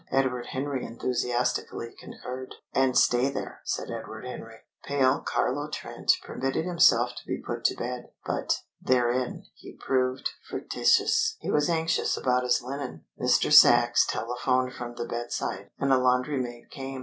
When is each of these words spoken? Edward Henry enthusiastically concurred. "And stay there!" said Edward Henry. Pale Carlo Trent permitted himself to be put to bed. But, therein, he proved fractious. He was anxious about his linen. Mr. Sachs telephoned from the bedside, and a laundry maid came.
Edward 0.09 0.47
Henry 0.47 0.83
enthusiastically 0.83 1.93
concurred. 1.99 2.55
"And 2.73 2.97
stay 2.97 3.29
there!" 3.29 3.61
said 3.65 3.91
Edward 3.91 4.25
Henry. 4.25 4.61
Pale 4.83 5.19
Carlo 5.27 5.69
Trent 5.69 6.13
permitted 6.23 6.65
himself 6.65 7.11
to 7.17 7.27
be 7.27 7.39
put 7.39 7.63
to 7.65 7.75
bed. 7.75 8.09
But, 8.25 8.61
therein, 8.81 9.45
he 9.53 9.73
proved 9.79 10.31
fractious. 10.49 11.35
He 11.39 11.51
was 11.51 11.69
anxious 11.69 12.17
about 12.17 12.41
his 12.41 12.63
linen. 12.63 13.05
Mr. 13.21 13.53
Sachs 13.53 14.07
telephoned 14.07 14.73
from 14.73 14.95
the 14.95 15.05
bedside, 15.05 15.69
and 15.77 15.93
a 15.93 15.99
laundry 15.99 16.39
maid 16.41 16.71
came. 16.71 16.99